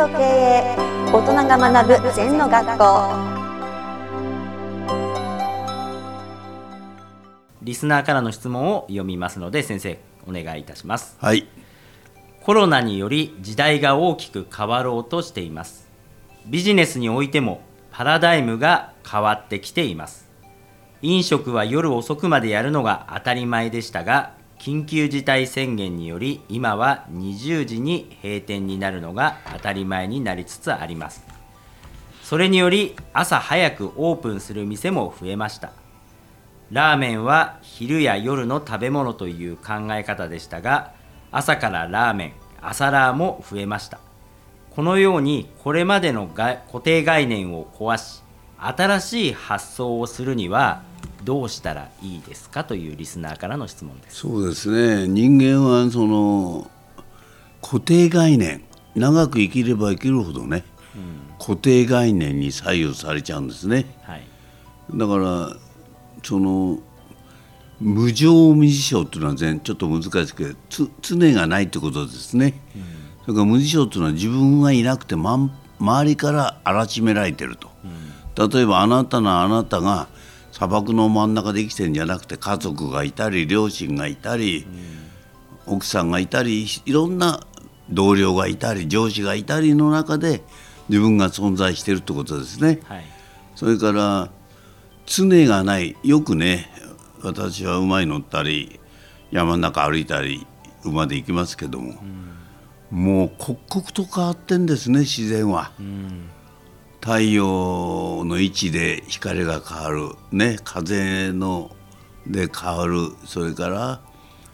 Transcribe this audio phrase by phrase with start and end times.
[0.00, 0.76] と経営
[1.12, 2.84] 大人が学ぶ禅の学校。
[7.60, 11.18] リスナーからの質問を読みますので先生お願いいたします。
[11.20, 11.46] はい。
[12.42, 15.86] コロナにより時代が大きく変わろうとしています。
[16.46, 20.30] ビジネスにおいてもパラダイムが変わってきています。
[21.02, 31.24] 飲食は夜遅くまでやるのが当たり前でしたが緊急事態宣言により今は20時に閉店になるのが当たり前になりつつあります。
[32.22, 35.72] それにより朝早くオープンする店も増えました。
[36.70, 40.92] ラーメンは昼や夜の食べ物という考え方でしたが
[41.32, 43.98] 朝からラーメン朝ラーも増えました。
[44.72, 48.22] このようにこれまでの固定概念を壊し
[48.58, 50.82] 新しい発想をするには
[51.24, 54.18] どうしたらいいですかというリスナーからの質問です。
[54.18, 55.08] そうですね。
[55.08, 56.70] 人間はその
[57.62, 58.62] 固定概念
[58.94, 60.64] 長く生きれば生きるほどね、
[61.38, 63.86] 固定概念に左右されちゃうんですね。
[64.02, 64.22] はい。
[64.94, 65.56] だから
[66.22, 66.78] その
[67.80, 72.60] 無常無事象っていうのは全ちょっと難しいけどつ常がないってことですね、
[73.22, 77.70] それから無事象っていうのは自分がいなくて、まん、周りからあらしめられてると、
[78.48, 80.08] 例えばあなたのあなたが
[80.60, 84.66] 砂漠の真ん中で生きてるんじゃなくて家族がいたり両親がいたり、
[85.66, 87.46] 奥さんがいたりいろんな
[87.88, 90.42] 同僚がいたり上司がいたりの中で
[90.90, 92.80] 自分が存在してるってことですね。
[92.84, 93.04] はい
[93.56, 94.30] それから
[95.06, 96.70] 常がないよくね
[97.22, 98.80] 私は馬に乗ったり
[99.30, 100.46] 山の中歩いたり
[100.84, 101.94] 馬で行きますけども、
[102.90, 105.72] もう刻々と変わってんですね自然は。
[107.00, 111.74] 太陽の位置で光が変わる、ね、風の
[112.26, 113.12] で変わる。
[113.24, 114.00] それから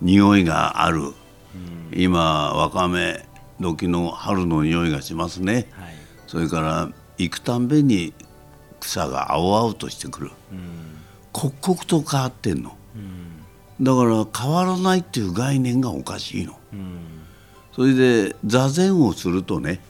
[0.00, 1.12] 匂いがある、
[1.94, 3.26] 今わかめ
[3.60, 5.68] 時の春の匂いがしますね。
[5.72, 5.94] はい。
[6.26, 8.14] それから行くたんびに
[8.80, 10.30] 草が青々としてくる、
[11.32, 12.74] 刻々と変わってんの、
[13.80, 16.58] だから変わらないっていう概念がおかしいの、
[17.72, 19.80] それで座禅をするとね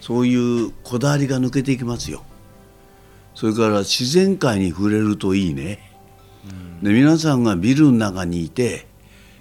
[0.00, 0.34] そうい
[0.66, 2.22] うこだわりが抜けていきますよ。
[3.34, 5.78] それから自然界に触れるといいね、
[6.82, 8.86] で皆さんがビルの中にいて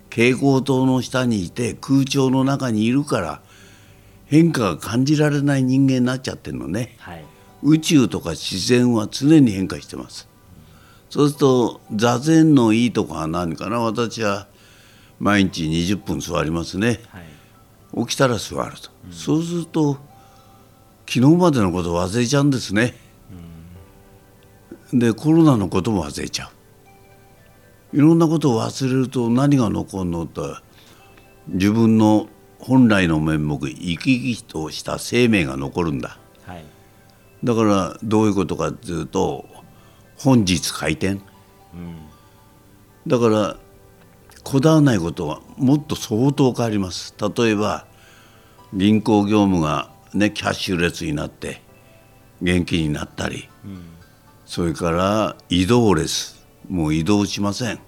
[0.09, 3.41] 蛍光灯の下にいて空調の中にいるから
[4.25, 6.95] 変化が感じられない人間になっちゃってるのね。
[6.99, 7.25] はい。
[7.63, 10.27] 宇宙とか自然は常に変化してます。
[11.09, 13.79] そうすると座禅のいいとこは何かな？
[13.79, 14.47] 私は
[15.19, 16.99] 毎日20分座りますね。
[17.07, 17.19] は
[18.03, 18.05] い。
[18.05, 19.97] 起きたら座ると、そうすると
[21.09, 22.93] 昨日までのこと忘れちゃうんですね、
[24.93, 26.51] でコロナのことも忘れちゃ
[27.93, 27.97] う。
[27.97, 30.57] いろんなことを忘れると何が残るのと
[31.47, 32.27] 自分の
[32.59, 36.17] 本来の面目生き生きとした生命が残るんだ。
[36.45, 36.65] はい。
[37.43, 39.45] だからどういうことかっていうと
[40.17, 41.21] 本日開店、
[43.07, 43.55] だから
[44.43, 47.15] こだわらないことはもっと相当変わります。
[47.37, 47.85] 例えば
[48.73, 51.61] 銀行業務がねキャッシュレスになって
[52.41, 53.47] 現金になったり、
[54.45, 56.45] それから移動レス。
[56.69, 57.79] もう移動しません。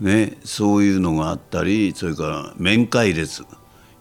[0.00, 3.44] ね、そういうのがあったりそれから面会列。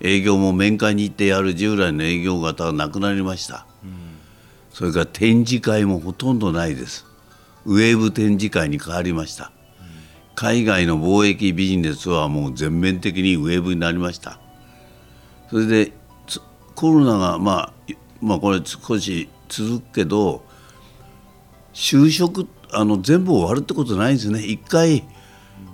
[0.03, 1.53] 営業も面会に行ってやる。
[1.53, 3.67] 従来の営業型がなくなりました、
[4.73, 7.05] それから展示会もほとんどないです。
[7.65, 9.51] ウェーブ展示会に変わりました、
[10.33, 14.39] 海外の貿易ビジネスはもう全面的にウェーブになりました。
[15.51, 15.91] それで
[16.75, 20.43] コロナがまあいまあこれ少し続くけど
[21.73, 24.41] 就職あの全部終わるってことないんですね。
[24.43, 25.03] 一回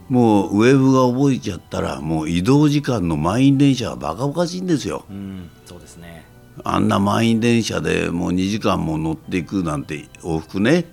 [0.10, 5.06] もうウェーブが覚えちゃったらもう移動時間の満員電車はバカおかしいんですよ。
[5.10, 6.26] うんそうですね。
[6.64, 10.86] あんな満員電車でもう2時間も乗っていくなんて往復ね。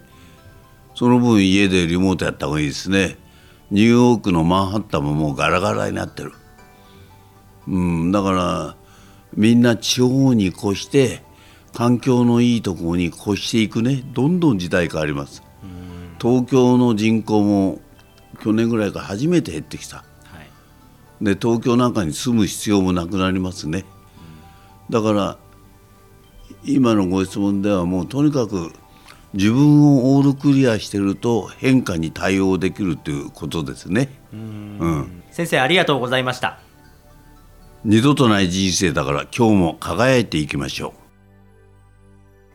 [0.95, 3.17] その分家でリモートやった方がいいですね。
[3.71, 6.33] ニューヨークのマンハッタンももうガラガラになってる。
[7.67, 8.77] うんだから
[9.37, 11.23] みんな地方に越して
[11.73, 14.03] 環境のいいところに越していくね。
[14.15, 15.43] どんどん時代変わります。
[16.21, 17.81] 東京の人口も
[18.41, 19.97] 去年ぐらいから初めて減ってきた。
[19.97, 20.03] は
[21.21, 21.25] い。
[21.25, 23.85] で東京なんかに住む必要もなくなりますね。
[24.91, 25.39] だから
[26.65, 28.73] 今のご質問ではもうとにかく
[29.33, 34.09] 自分をオールクリアしてると変化に対応できるということですね。
[34.33, 35.23] うん。
[35.33, 36.61] 先生ありがとうございました
[37.87, 40.93] 二度とない人生だから今日も輝いていきましょう。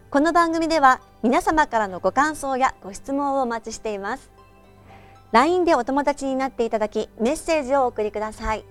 [0.10, 4.32] この番組では皆様からのご感想やご質問をお待ちしています。
[5.32, 8.66] LINE でお友達になっていただきメッセージをお送りください。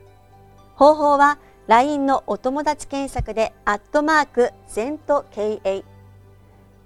[0.74, 1.38] 方法は
[1.68, 5.84] LINE のお友達検索でアットマーク ZENTKA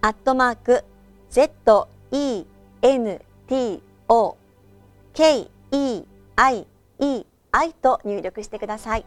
[0.02, 0.84] アットマーク
[1.30, 1.88] ZENTO
[5.14, 6.66] KEIEI
[7.80, 9.06] と入力してください。